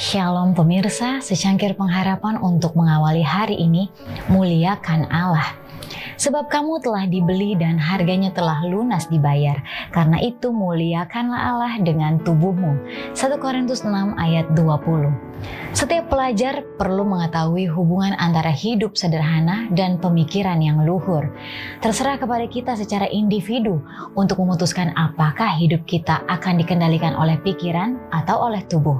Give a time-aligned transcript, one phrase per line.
[0.00, 3.92] Shalom pemirsa, secangkir pengharapan untuk mengawali hari ini,
[4.32, 5.60] muliakan Allah.
[6.16, 9.60] Sebab kamu telah dibeli dan harganya telah lunas dibayar.
[9.92, 12.80] Karena itu muliakanlah Allah dengan tubuhmu.
[13.12, 15.12] 1 Korintus 6 ayat 20.
[15.76, 21.28] Setiap pelajar perlu mengetahui hubungan antara hidup sederhana dan pemikiran yang luhur.
[21.84, 23.84] Terserah kepada kita secara individu
[24.16, 28.96] untuk memutuskan apakah hidup kita akan dikendalikan oleh pikiran atau oleh tubuh.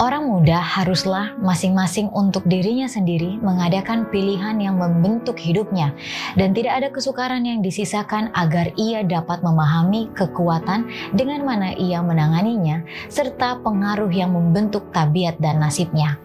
[0.00, 5.92] Orang muda haruslah masing-masing untuk dirinya sendiri mengadakan pilihan yang membentuk hidupnya
[6.40, 12.80] dan tidak ada kesukaran yang disisakan agar ia dapat memahami kekuatan dengan mana ia menanganinya
[13.12, 16.16] serta pengaruh yang membentuk tabiat dan nasibnya.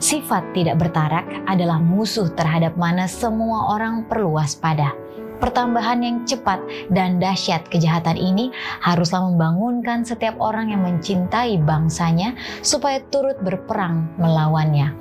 [0.00, 4.96] Sifat tidak bertarak adalah musuh terhadap mana semua orang perlu waspada.
[5.40, 6.60] Pertambahan yang cepat
[6.92, 8.52] dan dahsyat kejahatan ini
[8.84, 14.92] haruslah membangunkan setiap orang yang mencintai bangsanya supaya turut berperang melawannya.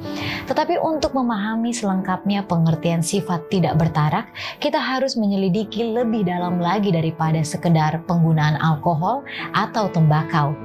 [0.48, 4.32] Tetapi untuk memahami selengkapnya pengertian sifat tidak bertarak,
[4.64, 10.56] kita harus menyelidiki lebih dalam lagi daripada sekedar penggunaan alkohol atau tembakau.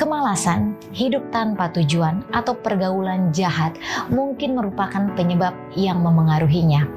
[0.00, 3.76] Kemalasan, hidup tanpa tujuan, atau pergaulan jahat
[4.08, 6.88] mungkin merupakan penyebab yang memengaruhinya.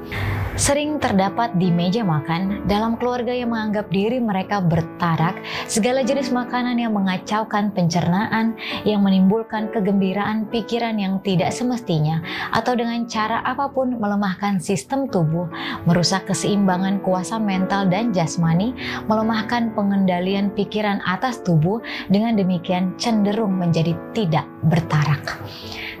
[0.54, 5.34] Sering terdapat di meja makan dalam keluarga yang menganggap diri mereka bertarak,
[5.66, 8.54] segala jenis makanan yang mengacaukan pencernaan,
[8.86, 12.22] yang menimbulkan kegembiraan pikiran yang tidak semestinya,
[12.54, 15.50] atau dengan cara apa pun melemahkan sistem tubuh,
[15.90, 18.78] merusak keseimbangan kuasa mental dan jasmani,
[19.10, 25.34] melemahkan pengendalian pikiran atas tubuh, dengan demikian cenderung menjadi tidak bertarak.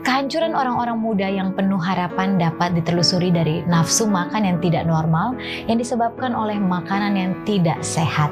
[0.04, 5.34] Kehancuran orang-orang muda yang penuh harapan dapat ditelusuri dari nafsu makan yang tidak normal
[5.66, 8.30] yang disebabkan oleh makanan yang tidak sehat.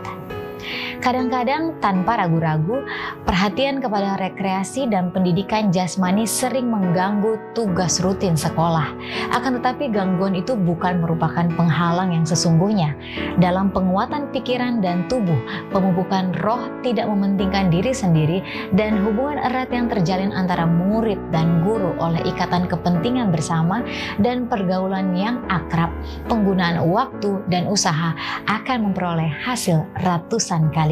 [1.03, 2.87] Kadang-kadang tanpa ragu-ragu,
[3.27, 8.95] perhatian kepada rekreasi dan pendidikan jasmani sering mengganggu tugas rutin sekolah.
[9.35, 12.95] Akan tetapi gangguan itu bukan merupakan penghalang yang sesungguhnya.
[13.43, 15.35] Dalam penguatan pikiran dan tubuh,
[15.75, 18.39] pemupukan roh tidak mementingkan diri sendiri
[18.79, 23.83] dan hubungan erat yang terjalin antara murid dan guru oleh ikatan kepentingan bersama
[24.23, 25.91] dan pergaulan yang akrab,
[26.31, 28.15] penggunaan waktu dan usaha
[28.47, 30.92] akan memperoleh hasil ratusan kali